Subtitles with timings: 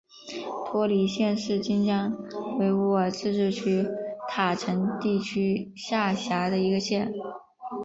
[0.65, 2.17] 托里县是新疆
[2.57, 3.85] 维吾尔自治区
[4.27, 7.13] 塔城地区下辖的一个县。